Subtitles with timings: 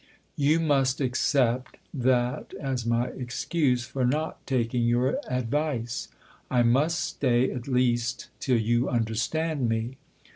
[0.35, 6.07] You must accept that as my excuse for not taking your advice.
[6.49, 9.97] I must stay at least till you understand me."